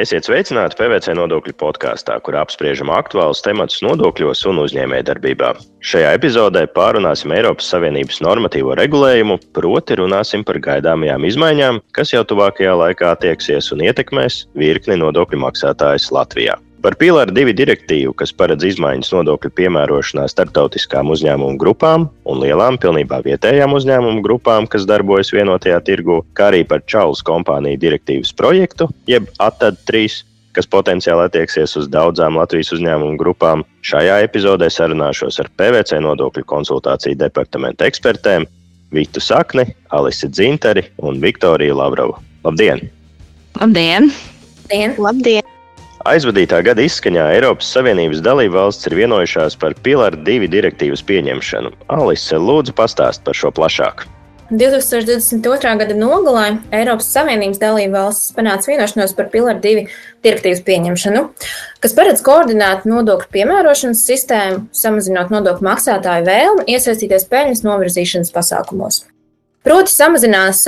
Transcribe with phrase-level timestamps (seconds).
[0.00, 5.50] Esiet sveicināti PVC nodokļu podkāstā, kur apspriežam aktuālus tematus nodokļos un uzņēmējdarbībā.
[5.84, 12.78] Šajā epizodē pārunāsim Eiropas Savienības normatīvo regulējumu, proti runāsim par gaidāmajām izmaiņām, kas jau tuvākajā
[12.80, 16.56] laikā attieksies un ietekmēs virkni nodokļu maksātājus Latvijā.
[16.80, 23.18] Par Pīlāra divu direktīvu, kas paredz izmaiņas nodokļu piemērošanā starptautiskām uzņēmumu grupām un lielām, pilnībā
[23.26, 29.28] vietējām uzņēmumu grupām, kas darbojas vienotajā tirgu, kā arī par Čaulas kompāniju direktīvas projektu, jeb
[29.44, 30.22] ATAD 3,
[30.56, 33.66] kas potenciāli attieksies uz daudzām Latvijas uzņēmumu grupām.
[33.84, 38.48] Šajā epizodē sarunāšos ar PVC nodokļu konsultāciju departamenta ekspertēm
[38.96, 42.16] Vitu Sakni, Alisi Dzintari un Viktoriju Lavrovu.
[42.48, 42.86] Labdien!
[43.60, 44.08] Labdien!
[44.64, 44.96] Labdien!
[44.96, 45.49] Labdien.
[46.08, 51.74] Aizvadītā gada izskaņā Eiropas Savienības dalību valsts ir vienojušās par Pilāra divu direktīvas pieņemšanu.
[51.92, 54.06] Alise, lūdzu, pastāst par šo plašāk.
[54.50, 55.74] 2022.
[55.82, 59.84] gada nogalē Eiropas Savienības dalību valstis panāca vienošanos par Pilāra divu
[60.24, 61.26] direktīvas pieņemšanu,
[61.84, 69.04] kas paredz koordinēt nodokļu piemērošanas sistēmu, samazinot nodokļu maksātāju vēlmi iesaistīties peļņas novirzīšanas pasākumos.
[69.66, 70.62] Proti, samazinās,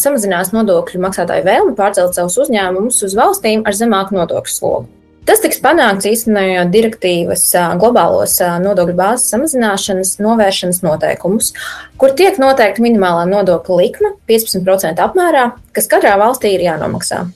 [0.00, 4.88] samazinās nodokļu maksātāju vēlmi pārcelt savus uzņēmumus uz valstīm ar zemāku nodokļu slogu.
[5.28, 7.42] Tas tiks panākts īstenojot direktīvas
[7.78, 11.52] globālos nodokļu bāzes samazināšanas novēršanas noteikumus,
[12.00, 17.26] kur tiek noteikta minimālā nodokļa likme 15% apmērā, kas katrā valstī ir jānomaksā.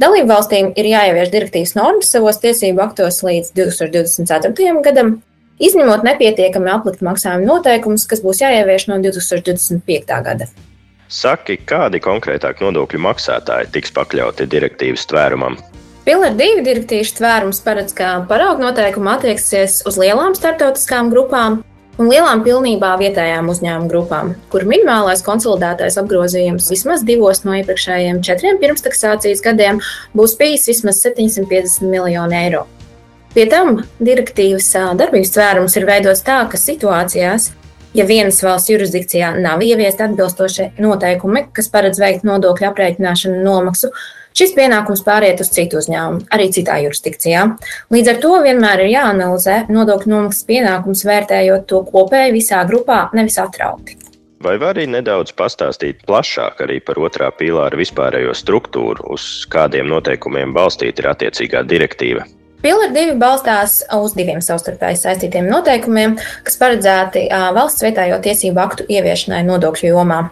[0.00, 4.82] Dalību valstīm ir jāievieš direktīvas normas savos tiesību aktos līdz 2024.
[4.86, 5.18] gadam,
[5.62, 10.18] izņemot nepietiekami aplikt maksājumu noteikumus, kas būs jāievieš no 2025.
[10.26, 10.48] gada.
[11.08, 15.56] Saki, kādi konkrētāk nodokļu maksātāji tiks pakļauti direktīvas tvērumam?
[16.04, 21.62] Pilnīgi divi direktīvas tvērums paredz, ka paraugu noteikumi attieksies uz lielām starptautiskām grupām
[21.98, 28.60] un lielām pilnībā vietējām uzņēmumu grupām, kur minimālais konsolidētais apgrozījums vismaz divos no iepriekšējiem četriem
[28.62, 29.82] pirmstaksācijas gadiem
[30.16, 32.66] būs bijis vismaz 750 miljoni eiro.
[33.34, 37.50] Pie tam direktīvas darbības tvērums ir veidots tā, ka situācijās,
[37.94, 43.90] ja vienas valsts jurisdikcijā nav ieviesti atbilstošie noteikumi, kas paredz veikt nodokļu aprēķināšanu nomaksu,
[44.38, 47.44] šis pienākums pāriet uz citu uzņēmumu, arī citā jurisdikcijā.
[47.92, 53.36] Līdz ar to vienmēr ir jāanalizē nodokļu nomaksas pienākums, vērtējot to kopēji visā grupā, nevis
[53.44, 53.98] atraukti.
[54.40, 61.02] Vai var arī nedaudz pastāstīt plašāk par otrā pīlāra vispārējo struktūru, uz kādiem noteikumiem balstīta
[61.02, 62.22] ir attiecīgā direktīva?
[62.58, 69.44] Pilāra divi balstās uz diviem savstarpēji saistītiem noteikumiem, kas paredzēti valsts vietājo tiesību aktu ieviešanai
[69.46, 70.24] nodokļu jomā.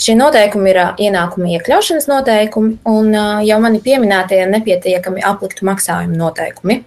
[0.00, 3.12] Šie noteikumi ir ienākuma iekļaušanas noteikumi un
[3.44, 6.80] jau mani pieminētie nepietiekami apliktu maksājumu noteikumi.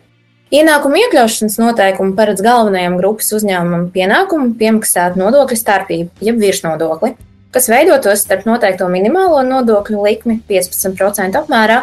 [0.57, 7.13] Ienākuma iekļaušanas noteikumi paredz galvenajam grupas uzņēmumam pienākumu piemaksāt nodokļu starpību, jeb virsnodokli,
[7.57, 11.79] kas veidotos starp noteikto minimālo nodokļu likmi 15% apmērā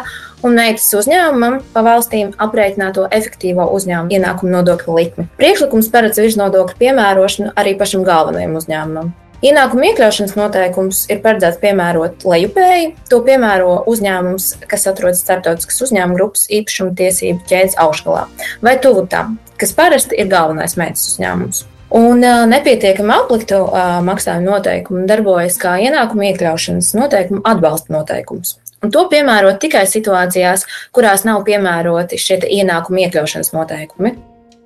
[0.47, 5.25] un meitas uzņēmumam pa valstīm aprēķināto efektīvo uzņēmumu ienākumu nodokļu likmi.
[5.35, 9.11] Priekšlikums paredz virsnodokļu piemērošanu arī pašam galvenajam uzņēmumam.
[9.43, 12.93] Ienākuma iekļaušanas noteikums ir paredzēts piemērot lejupēji.
[13.11, 18.25] To piemēro uzņēmums, kas atrodas starptautiskas uzņēmuma grupas īpašuma tiesību ķēdes augšgalā
[18.63, 21.65] vai tuvu tam, kas parasti ir galvenais meitas uzņēmums.
[21.95, 22.19] Un
[22.51, 23.61] nepietiekami apliktu
[24.03, 28.57] maksājumu noteikumu darbojas kā ienākuma iekļaušanas noteikumu atbalsta noteikums.
[28.83, 34.11] Un to piemērot tikai situācijās, kurās nav piemēroti šie ienākuma iekļaušanas noteikumi.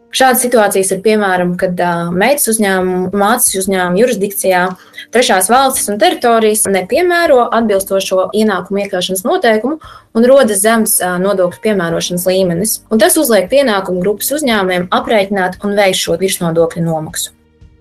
[0.10, 4.62] Šādas situācijas ir piemēram, kad uh, meitas uzņēmuma, mācīs uzņēmuma jurisdikcijā
[5.14, 9.78] trešās valstis un teritorijas nepiemēro atbilstošo ienākumu iekļaušanas noteikumu
[10.18, 12.78] un rodas zems uh, nodokļu piemērošanas līmenis.
[12.90, 17.36] Un tas uzliek pienākumu grupas uzņēmumiem aprēķināt un veikt šo virsnodokļu nomaksu.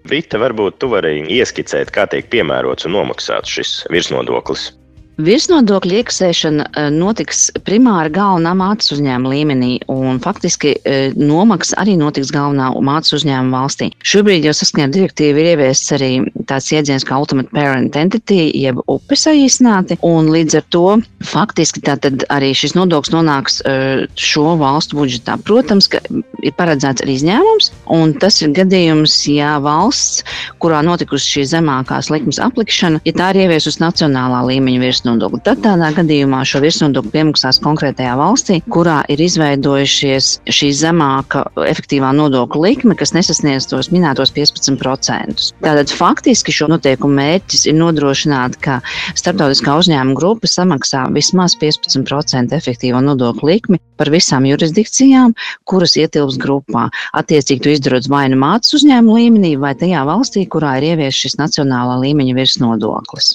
[0.08, 4.70] Vita, varbūt tu vari ieskicēt, kā tiek piemērots un nomaksāts šis virsnodoklis.
[5.18, 12.30] Virsnodokļu iekasēšana eh, notiks primāri galvenā mātes uzņēmuma līmenī, un faktiski eh, nomaksa arī notiks
[12.30, 13.88] galvenā mātes uzņēmuma valstī.
[14.06, 16.10] Šobrīd jau saskaņā ar direktīvu ir ieviests arī
[16.46, 20.84] tāds jēdziens kā Ultimate Parent Entity, jeb upe saīsināti, un līdz ar to
[21.26, 25.34] faktiski tātad arī šis nodoklis nonāks eh, šo valstu budžetā.
[25.42, 25.98] Protams, ka
[26.46, 30.22] ir paredzēts arī izņēmums, un tas ir gadījums, ja valsts,
[30.62, 35.40] kurā notikusi šī zemākās likmes aplikšana, ja tā ir ieviesusi nacionālā līmeņa virsnodokli.
[35.46, 42.64] Tad tādā gadījumā šo virsnodokli piemaksās konkrētajā valstī, kurā ir izveidojušies šī zemāka efektīvā nodokļa
[42.64, 45.50] likme, kas nesasniedz tos minētos 15%.
[45.64, 48.80] Tātad faktiski šo noteikumu mērķis ir nodrošināt, ka
[49.18, 55.34] starptautiskā uzņēmuma grupa samaksā vismaz 15% efektīvo nodokļu likmi par visām jurisdikcijām,
[55.68, 56.88] kuras ietilps grupā.
[57.18, 61.38] Attiecīgi, to izdarot vai nu mātes uzņēmuma līmenī, vai tajā valstī, kurā ir ieviesis šis
[61.42, 63.34] nacionālā līmeņa virsnodoklis.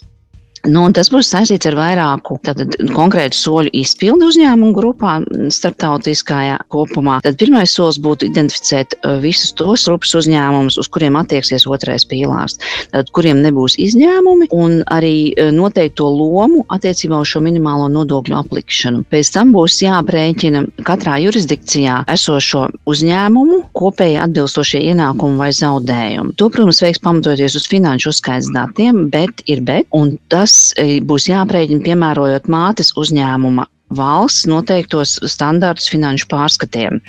[0.63, 5.18] Nu, tas būs saistīts ar vairāku tātad, konkrētu soļu izpildu uzņēmumu grupā,
[5.51, 7.18] starptautiskajā kopumā.
[7.25, 12.56] Tad pirmais solis būtu identificēt uh, visus tos grupas uzņēmumus, uz kuriem attieksies otrais pīlārs,
[12.94, 18.39] tad, kuriem nebūs izņēmumi, un arī uh, noteikt to lomu attiecībā uz šo minimālo nodokļu
[18.39, 19.04] aplikšanu.
[19.12, 26.38] Pēc tam būs jāprēķina katrā jurisdikcijā esošo uzņēmumu kopēji atbilstošie ienākumi vai zaudējumi.
[26.39, 30.74] To, protams, veiks pamatoties uz finanšu uzskaits datiem, bet ir bet, un tas Tas
[31.10, 33.64] būs jāprēķina piemērojot mātes uzņēmuma
[33.98, 37.00] valsts noteiktos standartus finanšu pārskatiem.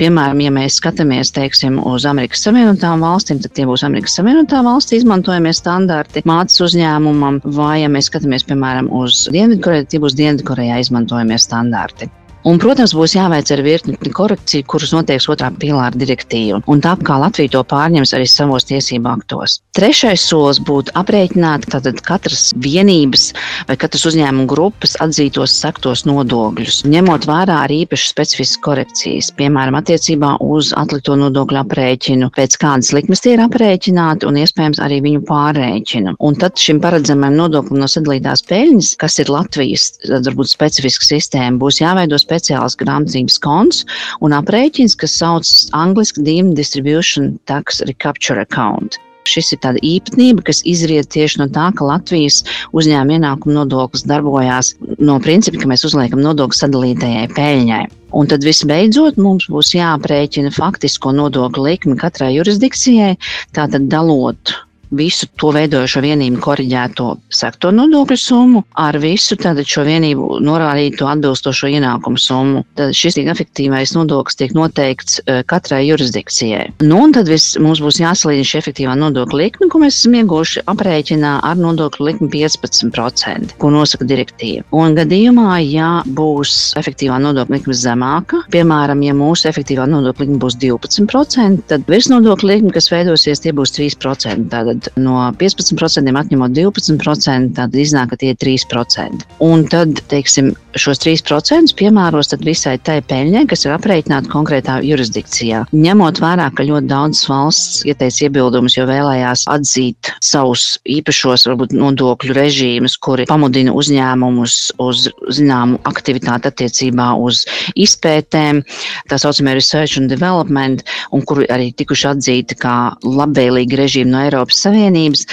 [0.00, 4.96] Piemēram, ja mēs skatāmies teiksim, uz Amerikas Savienotām valstīm, tad tie būs Amerikas Savienotā valsts
[4.98, 11.40] izmantojamie standarti mātes uzņēmumam, vai ja mēs skatāmies, piemēram, uz Dienvidkoreju, tie būs Dienvidkorejā izmantojamie
[11.40, 12.12] standarti.
[12.44, 16.58] Un, protams, būs jāveic arī virkni korekciju, kuras noteiks otrā pīlāra direktīva.
[16.68, 19.62] Un tā kā Latvija to pārņems arī savos tiesību aktos.
[19.74, 23.30] Trešais solis būtu aprēķināt tātad katras vienības
[23.66, 30.34] vai katras uzņēmuma grupas atzītos sektos nodokļus, ņemot vērā arī īpaši specifiskas korekcijas, piemēram, attiecībā
[30.44, 36.14] uz atlikto nodokļu aprēķinu, pēc kādas likmes tie ir aprēķināti un iespējams arī viņu pārrēķinu.
[36.20, 41.80] Un tad šim paredzamajam nodoklim no sadalītās peļņas, kas ir Latvijas varbūt specifiska sistēma, būs
[41.82, 43.84] jāveido speciāls grāmatvedības konts
[44.24, 48.98] un aprēķins, kas saucas angliski Deemed Distribution Tax Recapture Account.
[49.24, 52.42] Šis ir tāda īpatnība, kas izriet tieši no tā, ka Latvijas
[52.76, 57.84] uzņēmuma ienākuma nodoklis darbojās no principa, ka mēs uzliekam nodokli sadalītajai peļņai.
[58.14, 63.16] Un tad visbeidzot mums būs jāprēķina faktisko nodokļu likmi katrai jurisdikcijai,
[63.56, 64.52] tātad dalot
[64.98, 72.20] visu to veidojošo vienību koriģēto sektoru nodokļu summu ar visu šo vienību norādīto atbilstošo ienākumu
[72.20, 72.64] summu.
[72.78, 76.72] Tad šis efektīvais nodoklis tiek noteikts eh, katrai jurisdikcijai.
[76.84, 80.64] Nu, un tad vis, mums būs jāsalīdzina šī efektīvā nodokļa likme, ko mēs esam ieguvuši
[80.70, 84.64] aprēķinā ar nodokļu likmi 15%, ko nosaka direktīva.
[84.74, 90.58] Un gadījumā, ja būs efektīvā nodokļa likme zemāka, piemēram, ja mūsu efektīvā nodokļa likme būs
[90.62, 94.48] 12%, tad virsnodokļa likme, kas veidosies, tie būs 3%.
[94.54, 99.26] Tātad tad no 15% atņemot 12%, tad iznāk, ka tie ir 3%.
[99.44, 105.64] Un tad, teiksim, šos 3% piemēros visai tai peļņai, kas ir aprēķināta konkrētā jurisdikcijā.
[105.74, 112.36] Ņemot vērā, ka ļoti daudzas valsts ieteica iebildumus, jo vēlējās atzīt savus īpašos, varbūt nodokļu
[112.36, 117.44] režīmus, kuri pamudina uzņēmumus uz zināmu aktivitāti attiecībā uz
[117.78, 118.62] izpētēm,
[119.10, 120.84] tā saucamie research and development,
[121.14, 125.26] un kuri arī tikuši atzīti kā labvēlīgi režīmi no Eiropas Savienības, Savienības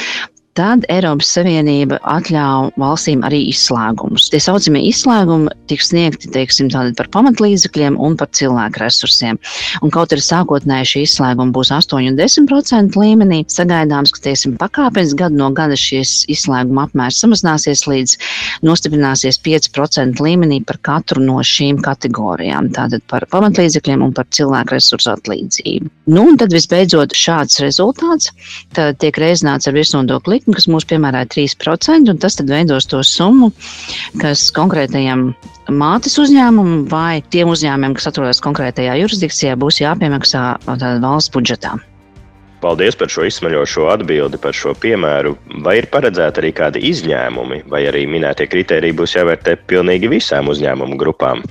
[0.57, 4.27] tad Eiropas Savienība atļauj valstīm arī izslēgumus.
[4.31, 6.67] Tie saucamie izslēgumi tiks sniegti teiksim,
[6.97, 9.39] par pamatlīdzekļiem un par cilvēku resursiem.
[9.81, 15.21] Un kaut arī sākotnēji šī izslēguma būs 8 un 10% līmenī, sagaidāms, ka teiksim, pakāpeniski
[15.23, 18.17] gadu no gada šis izslēguma apmērs samazināsies līdz
[18.67, 22.71] nostiprināsies 5% līmenī par katru no šīm kategorijām.
[22.75, 25.91] Tātad par pamatlīdzekļiem un par cilvēku resursu atlīdzību.
[26.11, 28.31] Nu, un tad visbeidzot šāds rezultāts
[28.75, 33.51] tiek reizināts ar virsnodokli likmi, kas mūs piemērā 3%, un tas tad veidos to summu,
[34.21, 35.33] kas konkrētajam
[35.69, 40.57] mātes uzņēmumam vai tiem uzņēmumiem, kas atrodas konkrētajā jurisdikcijā, būs jāpiemaksā
[41.01, 41.77] valsts budžetā.
[42.61, 45.33] Paldies par šo izsmeļošo atbildi par šo piemēru.
[45.65, 50.99] Vai ir paredzēti arī kādi izņēmumi, vai arī minētie kriteriji būs jāvērtē pilnīgi visām uzņēmumu
[51.01, 51.41] grupām?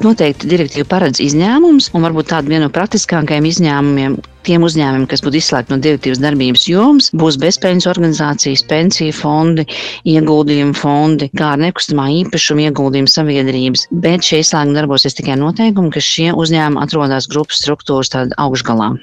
[0.00, 5.38] Noteikti direktīva paredz izņēmumus, un varbūt tādu vienu no praktiskākajiem izņēmumiem tiem uzņēmumiem, kas būtu
[5.38, 9.66] izslēgti no direktīvas darbības jomas, būs bezpējas organizācijas, pensiju fondi,
[10.08, 13.86] ieguldījumu fondi, kā arī nekustamā īpašuma ieguldījumu sabiedrības.
[14.04, 18.94] Bet šie izslēgumi darbosies tikai noteikumi, ka šie uzņēmumi atrodas grupas struktūras augšgalā.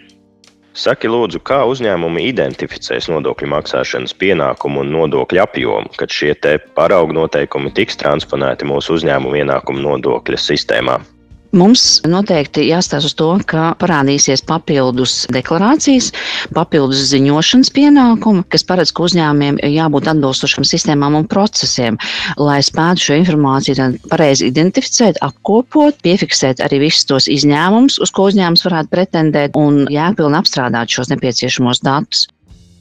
[0.79, 6.31] Saki, lūdzu, kā uzņēmumi identificēs nodokļu maksāšanas pienākumu un nodokļu apjomu, kad šie
[6.77, 11.01] paraugu noteikumi tiks transponēti mūsu uzņēmumu ienākumu nodokļa sistēmā?
[11.49, 16.11] Mums noteikti jāstāsta uz to, ka parādīsies papildus deklarācijas,
[16.53, 21.97] papildus ziņošanas pienākumi, kas paredz, ka uzņēmumiem jābūt atbilstošam sistēmām un procesiem,
[22.37, 28.67] lai spētu šo informāciju pareizi identificēt, apkopot, piefiksēt arī visus tos izņēmumus, uz ko uzņēmums
[28.69, 32.27] varētu pretendēt un jēgpilni apstrādāt šos nepieciešamos datus.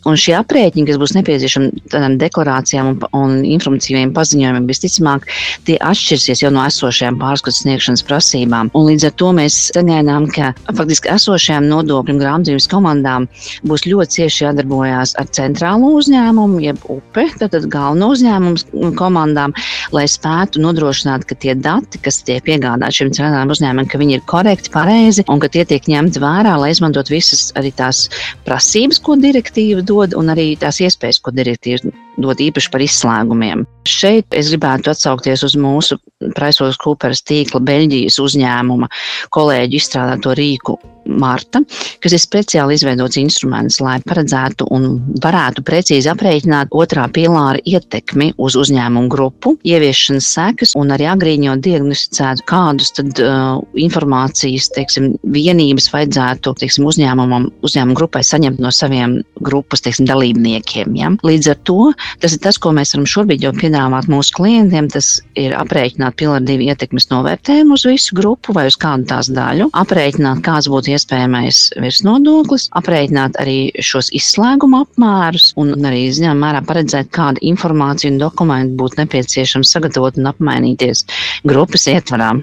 [0.09, 5.27] Un šie aprēķini, kas būs nepieciešami tādām deklarācijām un, un informatīviem paziņojumiem, visticamāk,
[5.69, 8.71] tie atšķirsies jau no esošajām pārskatu sniegšanas prasībām.
[8.79, 13.29] Un līdz ar to mēs sagaidām, ka faktiski esošajām nodokļu grāmatvedības komandām
[13.69, 19.53] būs ļoti cieši jādarbojās ar centrālo uzņēmumu, jeb UPE, tātad galveno uzņēmumu komandām,
[19.93, 24.25] lai spētu nodrošināt, ka tie dati, kas tiek piegādāti šiem centrālajiem uzņēmumiem, ka viņi ir
[24.31, 28.07] korekti, pareizi un ka tie tiek ņemti vērā, lai izmantot visas arī tās
[28.49, 33.65] prasības, ko direktīva dod, un arī tās iespējas, ko direktīva dot īpaši par izslēgumiem.
[33.89, 38.91] Šeit es gribētu atsaukties uz mūsu PricewaterhouseCoopers tīkla Beļģijas uzņēmuma
[39.35, 41.63] kolēģi izstrādāto rīku Marta,
[42.03, 44.89] kas ir speciāli izveidots instruments, lai paredzētu un
[45.25, 52.45] varētu precīzi aprēķināt otrā pilāra ietekmi uz uzņēmumu grupu, ieviešanas sekas un arī agrīņot diagnosticētu,
[52.51, 59.85] kādus tad uh, informācijas, teiksim, vienības vajadzētu, teiksim, uzņēmumam, uzņēmumu grupai saņemt no saviem grupas,
[59.87, 60.93] teiksim, dalībniekiem.
[60.99, 61.15] Ja?
[61.25, 61.81] Līdz ar to
[62.23, 66.45] tas ir tas, ko mēs varam šobrīd jau piedāvāt mūsu klientiem, tas ir aprēķināt pilāra
[66.45, 71.63] divu ietekmes novērtējumu uz visu grupu vai uz kādu tās daļu, aprēķināt, kāds būtu iespējamais
[71.79, 78.79] virsnodoklis, aprēķināt arī šos izslēguma apmērus un arī ziņā mērā paredzēt, kādu informāciju un dokumentu
[78.83, 81.05] būtu nepieciešams sagatavot un apmainīties
[81.49, 82.37] grupas ietvarā.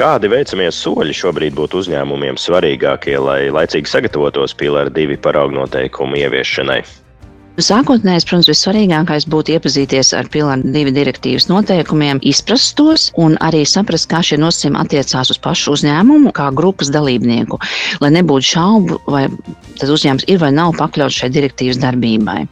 [0.00, 6.80] Kādi veicamie soļi šobrīd būtu uzņēmumiem svarīgākie, lai laicīgi sagatavotos Pilāra divi paraugu noteikumu ieviešanai?
[7.58, 14.06] Sākotnēji, protams, vissvarīgākais būtu iepazīties ar pilāra divi direktīvas noteikumiem, izprast tos un arī saprast,
[14.12, 17.58] kā šie nosacījumi attiecās uz pašu uzņēmumu, kā grupas dalībnieku,
[18.00, 19.26] lai nebūtu šaubu, vai
[19.82, 22.46] tas uzņēmums ir vai nav pakļauts šai direktīvas darbībai.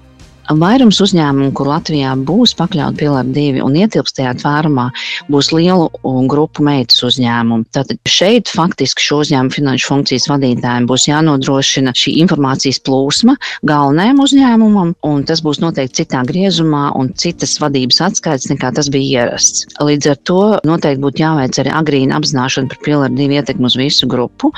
[0.49, 4.87] Vairums uzņēmumu, kur Latvijā būs pakļauti pilāri divi un ietilps tajā tvērumā,
[5.28, 5.90] būs lielu
[6.31, 7.67] grupu meitas uzņēmumu.
[7.76, 13.37] Tātad šeit faktiski šo uzņēmumu finanšu funkcijas vadītājiem būs jānodrošina šī informācijas plūsma
[13.69, 19.26] galvenajam uzņēmumam, un tas būs noteikti citā griezumā un citas vadības atskaits nekā tas bija
[19.26, 19.67] ierasts.
[19.85, 24.09] Līdz ar to noteikti būtu jāveic arī agrīna apzināšana par pilāri divu ietekmu uz visu
[24.09, 24.52] grupu,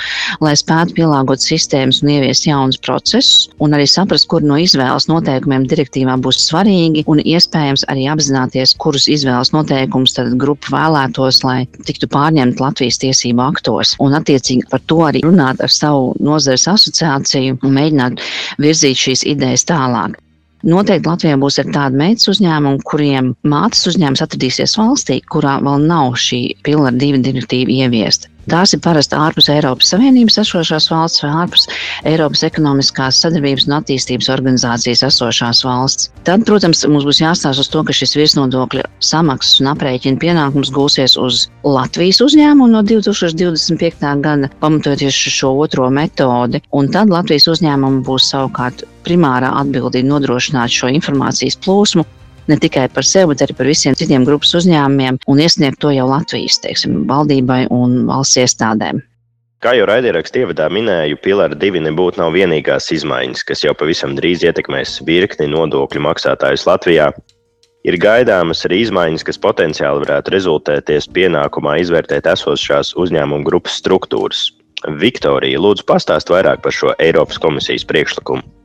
[0.45, 5.67] lai spētu pielāgot sistēmas un ieviest jaunus procesus, un arī saprast, kur no izvēles noteikumiem
[5.81, 12.09] direktīvā būs svarīgi un iespējams arī apzināties, kurus izvēles noteikumus tad grupa vēlētos, lai tiktu
[12.13, 13.97] pārņemt Latvijas tiesību aktos.
[14.05, 18.21] Un attiecīgi par to arī runāt ar savu nozares asociāciju un mēģināt
[18.61, 20.19] virzīt šīs idejas tālāk.
[20.61, 26.19] Noteikti Latvijā būs arī tādi meitas uzņēmumi, kuriem mātes uzņēmums atradīsies valstī, kurā vēl nav
[26.21, 28.29] šī pilna divi direktīva ieviesta.
[28.51, 31.67] Tās ir parasti ārpus Eiropas Savienības esošās valsts vai ārpus
[32.09, 36.11] Eiropas ekonomiskās sadarbības un attīstības organizācijas esošās valsts.
[36.27, 41.17] Tad, protams, mums būs jāstāsta uz to, ka šis virsnodokļa samaksas un aprēķina pienākums gūsies
[41.21, 44.09] uz Latvijas uzņēmumu no 2025.
[44.25, 46.65] gada, pamatoties uz šo otro metodi.
[46.75, 52.07] Un tad Latvijas uzņēmumu būs savukārt primārā atbildība nodrošināt šo informācijas plūsmu
[52.51, 56.09] ne tikai par sevi, bet arī par visiem citiem grupas uzņēmumiem un iesniegt to jau
[56.11, 59.03] Latvijas teiksim, valdībai un valsts iestādēm.
[59.61, 64.47] Kā jau raidierakstā ievadā minēju, Pilāra divi nebūtu nav vienīgās izmaiņas, kas jau pavisam drīz
[64.49, 67.11] ietekmēs virkni nodokļu maksātājus Latvijā.
[67.85, 74.49] Ir gaidāmas arī izmaiņas, kas potenciāli varētu rezultēties pienākumā izvērtēt esošās uzņēmumu grupas struktūras.
[75.01, 78.60] Viktorija, lūdzu, pastāst vairāk par šo Eiropas komisijas priekšlikumu.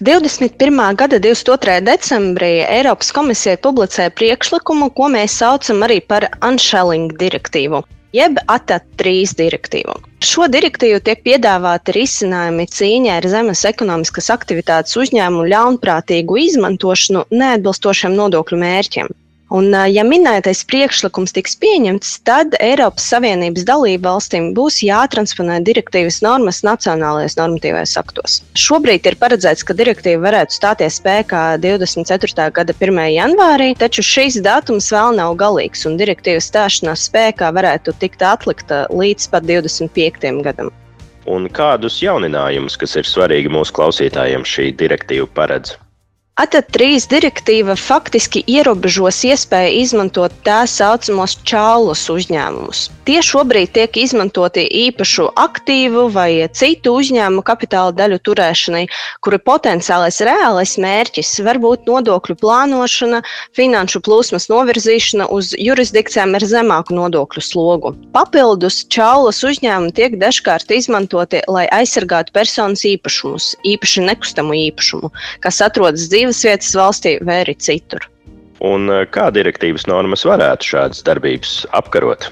[0.00, 0.94] 21.
[0.94, 1.80] gada 22.
[1.82, 7.80] decembrī Eiropas komisija publicēja priekšlikumu, ko mēs saucam arī par Unshelling direktīvu,
[8.14, 9.96] jeb ATAT 3 direktīvu.
[10.22, 18.62] Šo direktīvu tiek piedāvāti risinājumi cīņai ar zemes ekonomiskas aktivitātes uzņēmumu ļaunprātīgu izmantošanu neatbilstošiem nodokļu
[18.62, 19.10] mērķiem.
[19.48, 26.60] Un, ja minētais priekšlikums tiks pieņemts, tad Eiropas Savienības dalību valstīm būs jātransponē direktīvas normas
[26.66, 28.34] nacionālajos normatīvajos aktos.
[28.60, 32.50] Šobrīd ir paredzēts, ka direktīva varētu stāties spēkā 24.
[32.60, 33.00] gada 1.
[33.14, 39.32] janvārī, taču šīs datums vēl nav galīgs, un direktīvas stāšanās spēkā varētu tikt atlikta līdz
[39.32, 40.44] pat 25.
[40.44, 40.68] gadam.
[41.28, 45.78] Un kādus jauninājumus, kas ir svarīgi mūsu klausītājiem, šī direktīva paredz?
[46.38, 52.84] ATAT 3 direktīva faktiski ierobežos iespēju izmantot tā saucamos čālus uzņēmumus.
[53.08, 58.84] Tie šobrīd tiek izmantoti īpašu aktīvu vai citu uzņēmumu kapitāla daļu turēšanai,
[59.24, 63.22] kura potenciālais reālais mērķis var būt nodokļu plānošana,
[63.56, 67.94] finanšu plūsmas novirzīšana uz jurisdikcijām ar zemāku nodokļu slogu.
[68.12, 75.10] Papildus čālus uzņēmumi tiek dažkārt izmantoti, lai aizsargātu personas īpašumus, īpaši nekustamo īpašumu,
[75.40, 78.04] kas atrodas dzīves dzīvesvietas valstī vai arī citur.
[78.60, 82.30] Un eh, kā direktīvas normas varētu šādas darbības apkarot?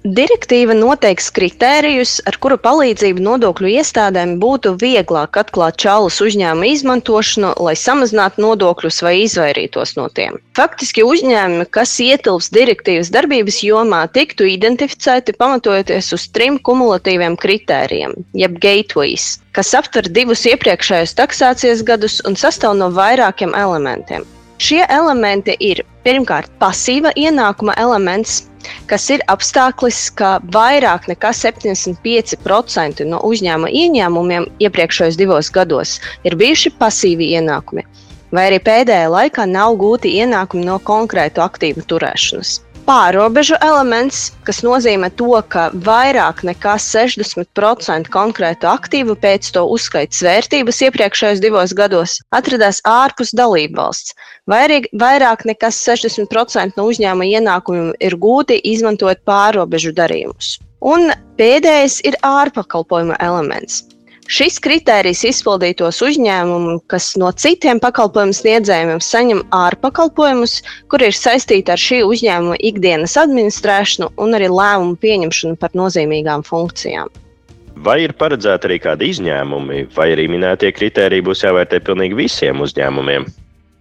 [0.00, 7.74] Direktīva noteiks kritērijus, ar kuru palīdzību nodokļu iestādēm būtu vieglāk atklāt čālus uzņēmumu izmantošanu, lai
[7.76, 10.40] samazinātu nodokļus vai izvairītos no tiem.
[10.56, 18.56] Faktiski uzņēmumi, kas ietilps direktīvas darbības jomā, tiktu identificēti pamatojoties uz trim kumulatīviem kritērijiem, jeb
[18.64, 24.24] gateways, kas aptver divus iepriekšējos taksācijas gadus un sastāv no vairākiem elementiem.
[24.60, 28.42] Šie elementi ir pirmkārt pasīva ienākuma elements,
[28.90, 35.96] kas ir apstākļis, ka vairāk nekā 75% no uzņēmuma ieņēmumiem iepriekšējos divos gados
[36.28, 37.86] ir bijuši pasīvi ienākumi.
[38.30, 42.58] vai arī pēdējā laikā nav gūti ienākumi no konkrētu aktīvu turēšanas
[42.90, 50.80] pārobežu elements, kas nozīmē to, ka vairāk nekā 60% konkrētu aktīvu pēc to uzskaitas vērtības
[50.88, 54.16] iepriekšējos divos gados atradās ārpus dalību valsts.
[54.50, 60.56] Vai arī vairāk nekā 60% no uzņēmuma ienākumiem ir gūti izmantojot pārobežu darījumus.
[60.82, 63.84] Un pēdējais ir ārpakalpojuma elements.
[64.30, 70.52] Šis kritērijs izpildītos uzņēmumu, kas no citiem pakalpojumu sniedzējiem saņem ārpakalpojumus,
[70.86, 77.10] kur ir saistīti ar šī uzņēmuma ikdienas administrēšanu un arī lēmumu pieņemšanu par nozīmīgām funkcijām.
[77.82, 83.26] Vai ir paredzēti arī kādi izņēmumi, vai arī minētie kritēriji būs jāvērtē pilnīgi visiem uzņēmumiem?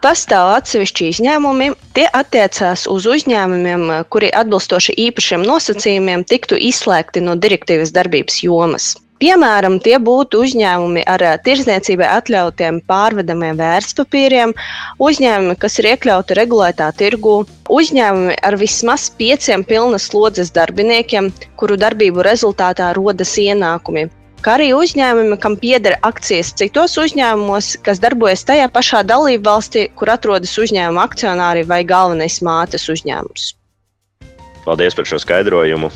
[0.02, 1.68] Pastāv atsevišķi izņēmumi.
[1.94, 8.90] Tie attiecās uz uzņēmumiem, kuri atbilstoši īpašiem nosacījumiem tiktu izslēgti no direktīvas darbības jomas.
[9.20, 14.54] Piemēram, tie būtu uzņēmumi ar tirzniecībai atļautiem pārvedamiem vērtspapīriem,
[15.04, 17.34] uzņēmumi, kas ir iekļauti regulētā tirgū,
[17.68, 21.28] uzņēmumi ar vismaz pieciem pilnas slodzes darbiniekiem,
[21.60, 24.06] kuru darbību rezultātā rodas ienākumi,
[24.40, 30.14] kā arī uzņēmumi, kam pieder akcijas citos uzņēmumos, kas darbojas tajā pašā dalību valstī, kur
[30.16, 33.52] atrodas uzņēmuma akcionāri vai galvenais mātes uzņēmums.
[34.64, 35.92] Paldies par šo skaidrojumu!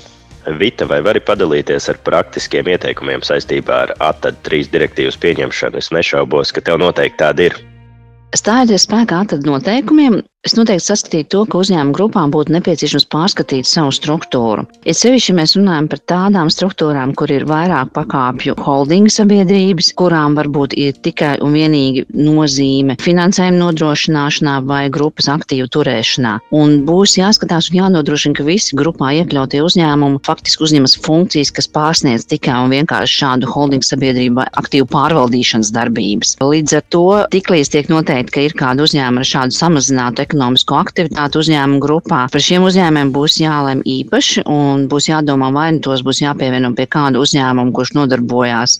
[0.60, 5.80] Vita, vai vari padalīties ar praktiskiem ieteikumiem saistībā ar ATAD 3 direktīvas pieņemšanu?
[5.80, 7.56] Es nešaubos, ka tev noteikti tāda ir.
[8.36, 13.94] Stājoties spēkā ATAD noteikumiem, Es noteikti saskatītu to, ka uzņēmuma grupām būtu nepieciešams pārskatīt savu
[13.96, 14.66] struktūru.
[14.84, 20.76] Ir sevišķi, mēs runājam par tādām struktūrām, kur ir vairāk pakāpju holdinga sabiedrības, kurām varbūt
[20.76, 26.34] ir tikai un vienīgi nozīme finansējuma nodrošināšanā vai grupas aktīvu turēšanā.
[26.60, 32.28] Un būs jāskatās un jānodrošina, ka visi grupā iekļautie uzņēmumi faktiski uzņemas funkcijas, kas pārsniedz
[32.36, 36.36] tikai un vienkārši šādu holdinga sabiedrību aktīvu pārvaldīšanas darbības.
[36.44, 41.44] Līdz ar to tiklīdz tiek noteikti, ka ir kāda uzņēmuma ar šādu samazinātu ekonomisko aktivitātu
[41.44, 42.26] uzņēmumu grupā.
[42.34, 46.88] Par šiem uzņēmumiem būs jālem īpaši un būs jādomā, vai nu tos būs jāpievieno pie
[46.90, 48.80] kāda uzņēmuma, kurš nodarbojās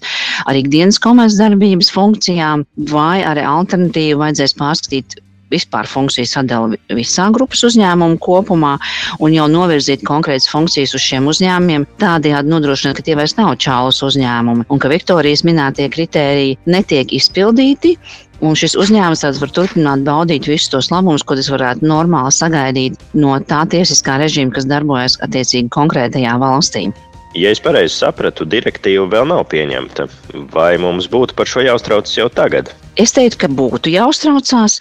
[0.50, 5.20] ar ikdienas komerces darbības funkcijām, vai arī alternatīvi vajadzēs pārskatīt
[5.54, 8.74] vispār funkciju sadali visā grupas uzņēmumu kopumā
[9.22, 14.02] un jau novirzīt konkrētas funkcijas uz šiem uzņēmumiem, tādējādi nodrošināt, ka tie vairs nav čālus
[14.10, 17.98] uzņēmumi un ka Viktorijas minētie kritēriji netiek izpildīti
[18.44, 23.00] Un šis uzņēmums tāds var turpināt baudīt visus tos labumus, ko tas varētu normāli sagaidīt
[23.16, 26.90] no tā tiesiskā režīma, kas darbojas attiecīgi konkrētajā valstī.
[27.34, 30.06] Ja es pareizi sapratu, direktīva vēl nav pieņemta.
[30.54, 32.70] Vai mums būtu par šo jāuztraucas jau tagad?
[33.02, 34.76] Es teiktu, ka būtu jāuztraucās,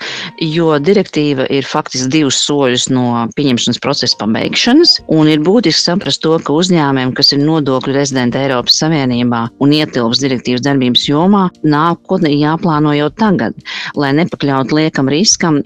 [0.44, 3.04] jo direktīva ir faktiski divus soļus no
[3.38, 4.98] pieņemšanas procesa pabeigšanas,
[5.32, 10.66] ir būtiski saprast to, ka uzņēmējiem, kas ir nodokļu rezidenti Eiropas Savienībā un ietilps direktīvas
[10.66, 13.56] darbības jomā, nākotnē jāplāno jau tagad,
[13.96, 15.62] lai nepakļautu liekam riskam,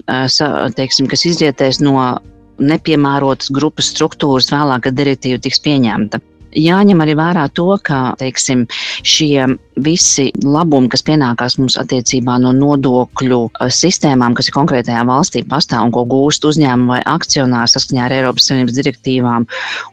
[0.79, 1.99] teiksim, kas izrietēs no
[2.63, 6.23] nepiemērotas grupas struktūras vēlāk, kad direktīva tiks pieņemta.
[6.57, 8.65] Jāņem arī vērā to, ka teiksim,
[9.07, 15.45] šie visi labumi, kas pienākās mums attiecībā no nodokļu eh, sistēmām, kas ir konkrētajā valstī
[15.49, 19.49] pastāv un ko gūst uzņēmumi vai akcionāri saskaņā ar Eiropas Savienības direktīvām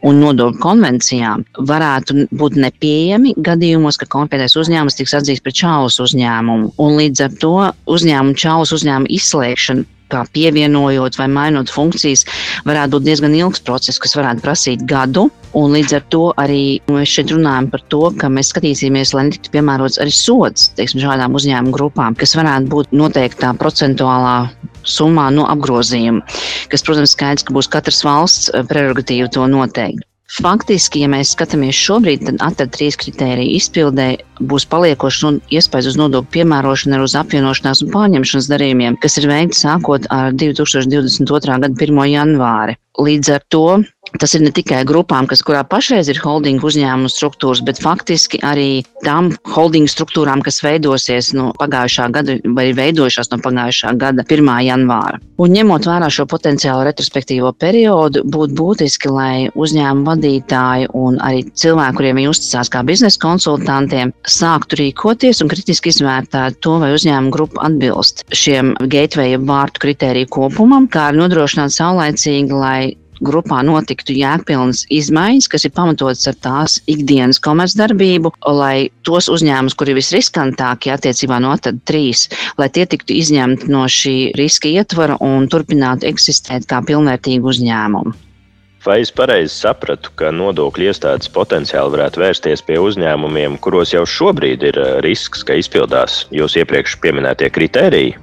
[0.08, 6.74] un nodokļu konvencijām, varētu būt nepieejami gadījumos, ka konkrētais uzņēmums tiks atzīts par čālus uzņēmumu.
[6.80, 7.56] Un līdz ar to
[7.96, 12.24] uzņēmumu čālus uzņēmumu izslēgšanu kā pievienojot vai mainot funkcijas,
[12.68, 15.28] varētu būt diezgan ilgs process, kas varētu prasīt gadu.
[15.54, 19.52] Un līdz ar to arī mēs šeit runājam par to, ka mēs skatīsimies, lai netiktu
[19.54, 24.38] piemērots arī sods teiksim, šādām uzņēmumu grupām, kas varētu būt noteiktā procentuālā
[24.84, 26.24] summā no apgrozījuma,
[26.72, 30.04] kas, protams, skaidrs, ka būs katras valsts prerogatīva to noteikt.
[30.32, 34.06] Faktiski, ja mēs skatāmies šobrīd, tad ATR trīs kritēriju izpildē
[34.40, 39.28] būs paliekošs un iespējas uz nodokļu piemērošanu ar uz apvienošanās un pārņemšanas darījumiem, kas ir
[39.28, 41.58] veikti sākot ar 2022.
[41.60, 42.00] gada 1.
[42.08, 42.78] janvāri.
[43.04, 43.66] Līdz ar to
[44.20, 48.84] tas ir ne tikai grupām, kas kurā pašreiz ir holdinga uzņēmumu struktūras, bet faktiski arī
[49.04, 54.50] tām holdinga struktūrām, kas veidosies no pagājušā gada vai veidojušās no pagājušā gada 1.
[54.68, 55.20] janvāra.
[55.42, 61.98] Un ņemot vērā šo potenciālo retrospektīvo periodu, būtu būtiski, lai uzņēmumu vadītāji un arī cilvēki,
[61.98, 67.66] kuriem viņi uzticās kā biznesa konsultantiem, sāktu rīkoties un kritiski izvērtēt to, vai uzņēmuma grupa
[67.66, 75.48] atbilst šiem gateway vārtu kritēriju kopumam, kā arī nodrošināt saulēcīgi, lai grupā notiktu jēgpilnas izmaiņas,
[75.52, 81.54] kas ir pamatotas ar tās ikdienas komercdarbību, lai tos uzņēmumus, kuri ir visriskantākie attiecībā no
[81.60, 82.28] tad trīs,
[82.60, 88.14] lai tie tiktu izņemti no šī riska ietvara un turpinātu eksistēt kā pilnvērtīgi uzņēmumi.
[88.84, 94.66] Vai es pareizi sapratu, ka nodokļu iestādes potenciāli varētu vērsties pie uzņēmumiem, kuros jau šobrīd
[94.68, 98.18] ir eh, risks, ka izpildās jūs iepriekš pieminētie kritēriji?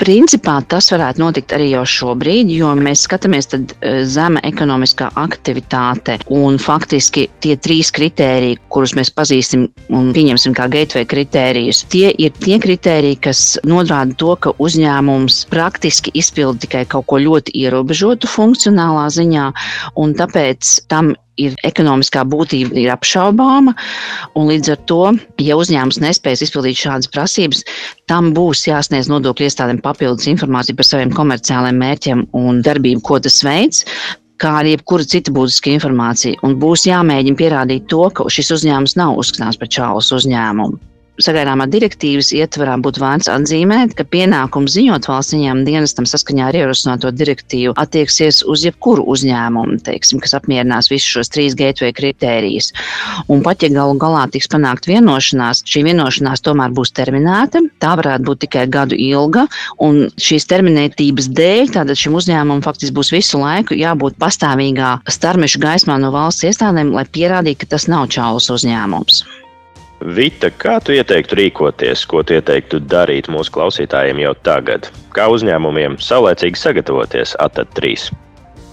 [0.00, 6.16] Principā tas varētu notikt arī jau šobrīd, jo mēs skatāmies, tad eh, zema ekonomiskā aktivitāte
[6.32, 12.32] un faktiski tie trīs kritēriji, kurus mēs pazīstam un pieņemsim kā gateway kritērijus, tie ir
[12.40, 19.04] tie kritēriji, kas norāda to, ka uzņēmums praktiski izpilda tikai kaut ko ļoti ierobežotu funkcionālā
[19.12, 19.50] ziņā,
[20.00, 23.74] un tāpēc tam ir ekonomiskā būtība ir apšaubāma.
[24.36, 25.00] Līdz ar to,
[25.42, 27.64] ja uzņēmums nespēs izpildīt šādas prasības,
[28.10, 33.40] tam būs jāsniedz nodokļu iestādēm papildus informācija par saviem komerciāliem mērķiem un darbību, ko tas
[33.46, 33.84] veids
[34.40, 36.38] kā arī jebkura cita būtiska informācija.
[36.46, 40.89] Un būs jāmēģina pierādīt to, ka šis uzņēmums nav uzskatāms par čālus uzņēmumu
[41.24, 47.12] sagaidāmā direktīvas ietvarā būtu vērts atzīmēt, ka pienākums ziņot valsts ieņēmuma dienestam saskaņā ar ierosināto
[47.14, 52.70] direktīvu attieksies uz jebkuru uzņēmumu, teiksim, kas apmierinās visus šos trīs gateway kritērijus.
[53.32, 57.64] Un pat ja galu galā tiks panākt vienošanās, šī vienošanās tomēr būs terminēta.
[57.82, 59.46] Tā varētu būt tikai gadu ilga,
[59.82, 66.00] un šīs terminētības dēļ tātad šim uzņēmumam faktiski būs visu laiku jābūt pastāvīgā starmešu gaismā
[66.00, 69.24] no valsts iestādēm, lai pierādītu, ka tas nav čālus uzņēmums.
[70.00, 74.88] Vita, kā tu ieteiktu rīkoties, ko tu ieteiktu darīt mūsu klausītājiem jau tagad?
[75.12, 78.08] Kā uzņēmumiem saulēcīgi sagatavoties ATAT 3?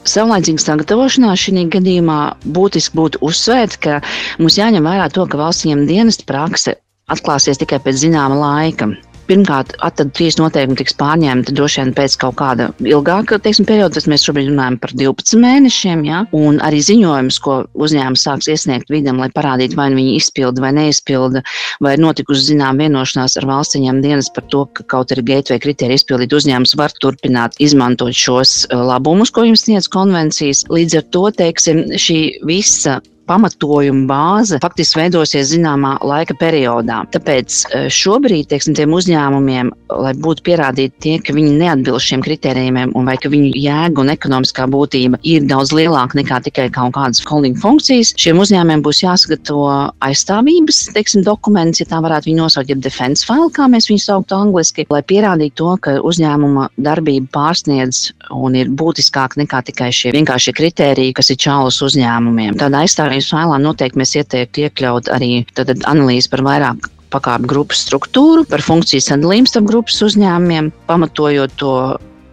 [0.07, 2.19] Saulēcīga sagatavošanās šī gadījumā
[2.55, 3.99] būtiski būtu uzsvērt, ka
[4.39, 6.77] mums jāņem vērā to, ka valsts dienesta prakse
[7.11, 8.87] atklāsies tikai pēc zināma laika.
[9.27, 13.99] Pirmkārt, tad trīs noteikumi tiks pārņemti droši vien pēc kaut kāda ilgāka teiksim, perioda.
[14.07, 16.05] Mēs šobrīd runājam par 12 mēnešiem.
[16.07, 16.21] Ja?
[16.37, 21.43] Un arī ziņojums, ko uzņēmums sāks iesniegt vidam, lai parādītu, vai viņi izpilda vai neizpilda,
[21.83, 25.61] vai ir notikusi zinām vienošanās ar valsts ieņēmumu dienas par to, ka kaut arī gateway
[25.63, 30.63] kriteriju izpildīt uzņēmums var turpināt izmantot šos eh, labumus, ko jums sniedz konvencijas.
[30.71, 37.03] Līdz ar to, teiksim, šī visa pamatojuma bāze faktiski veidosies zināmā laika periodā.
[37.13, 39.71] Tāpēc e, šobrīd teiksim, tiem uzņēmumiem,
[40.03, 44.13] lai būtu pierādīti tie, ka viņi neatbilst šiem kritērijiem, un vai ka viņu jēga un
[44.13, 49.67] ekonomiskā būtība ir daudz lielāka nekā tikai kaut kādas holding funkcijas, šiem uzņēmumiem būs jāsagatavo
[50.07, 54.37] aizstāvības teiksim, dokuments, ja tā varētu viņu nosaukt, jeb defense file, kā mēs viņu sauktu
[54.37, 60.53] angliski, lai pierādītu to, ka uzņēmuma darbība pārsniedz un ir būtiskāka nekā tikai šie vienkāršie
[60.57, 62.57] kritēriji, kas ir čālus uzņēmumiem.
[62.59, 65.41] Tāda aizstāvība Analīzes failā noteikti mēs ieteiktu iekļaut arī
[65.89, 71.71] analīzi par vairāk pakāpju grupu struktūru, par funkciju sadalījumu starp grupas uzņēmumiem, pamatojot to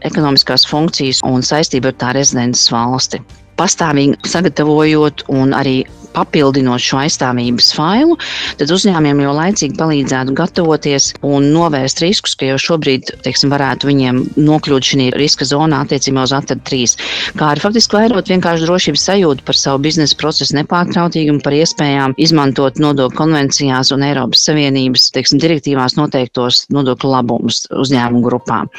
[0.04, 3.22] ekonomiskās funkcijas un saistību ar tā rezidences valsti.
[3.56, 8.16] Pastāvīgi sagatavojot un arī papildinot šo aizstāvības failu,
[8.60, 14.20] tad uzņēmumiem jau laicīgi palīdzētu gatavoties un novērst riskus, ka jau šobrīd teiksim, varētu viņiem
[14.38, 16.96] nokļūt šī riska zonā attiecībā uz ATAD 3.
[17.38, 22.80] Kā arī faktiski vairot vienkārši drošības sajūtu par savu biznesa procesu nepārtrautīgumu, par iespējām izmantot
[22.82, 28.70] nodokļu konvencijās un Eiropas Savienības teiksim, direktīvās noteiktos nodokļu labumus uzņēmumu grupām.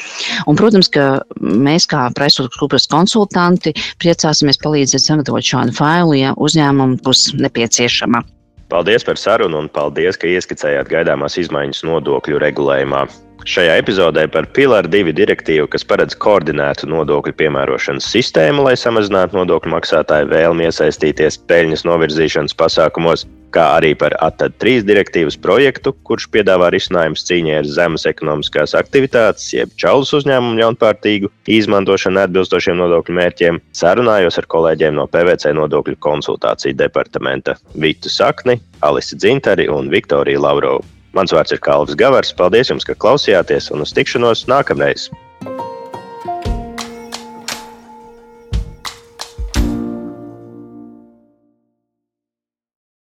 [0.45, 7.24] Un, protams, ka mēs kā Pricewaterhouse konsultanti priecāsimies palīdzēt sagatavot šādu failu, ja uzņēmumu būs
[7.33, 8.23] būs nepieciešama.
[8.69, 13.05] Paldies par sarunu un paldies, ka ieskicējāt gaidāmās izmaiņas nodokļu regulējumā.
[13.45, 19.69] Šajā epizodē par Pilāru 2 direktīvu, kas paredz koordinētu nodokļu piemērošanas sistēmu, lai samazinātu nodokļu
[19.75, 26.69] maksātāju vēlmi iesaistīties peļņas novirzīšanas pasākumos, kā arī par ATAD 3 direktīvas projektu, kurš piedāvā
[26.75, 34.39] risinājumus cīņai ar zemes ekonomiskās aktivitātes, jeb čaulus uzņēmumu ļaunprātīgu izmantošanu atbilstošiem nodokļu mērķiem, sarunājos
[34.41, 40.83] ar kolēģiem no PVC nodokļu konsultāciju departamenta Vitu Sakni, Alisi Dzintari un Viktoriju Laurovu.
[41.15, 42.33] Mans vārds ir Kalvis Gavars.
[42.35, 45.07] Paldies jums, ka klausījāties un uz tikšanos nākamreiz!